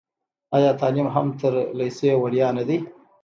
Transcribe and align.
آیا 0.57 0.71
تعلیم 0.81 1.07
هم 1.15 1.27
تر 1.41 1.53
لیسې 1.77 2.11
وړیا 2.21 2.47
نه 2.57 2.63
دی؟ 2.67 2.77